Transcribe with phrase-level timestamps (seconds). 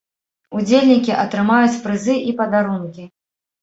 [0.59, 3.03] Удзельнікі атрымаюць прызы і падарункі.